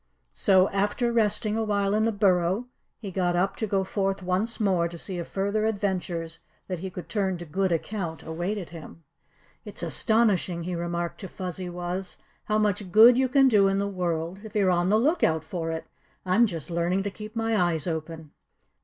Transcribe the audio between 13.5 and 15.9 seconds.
in the world if you're on the lookout for it.